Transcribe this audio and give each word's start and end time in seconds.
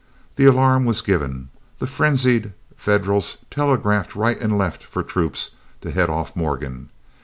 The 0.35 0.45
alarm 0.47 0.85
was 0.85 1.03
given. 1.03 1.49
The 1.77 1.85
frenzied 1.85 2.53
Federals 2.75 3.45
telegraphed 3.51 4.15
right 4.15 4.41
and 4.41 4.57
left 4.57 4.83
for 4.83 5.03
troops 5.03 5.51
to 5.81 5.91
head 5.91 6.09
off 6.09 6.35
Morgan. 6.35 6.89